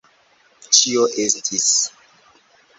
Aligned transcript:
Ĉio 0.77 1.05
estis. 1.25 1.71